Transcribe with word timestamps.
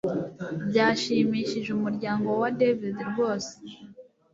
Byashimishije 0.69 1.69
umuryango 1.77 2.27
wa 2.41 2.49
David 2.59 2.97
rwose 3.09 3.53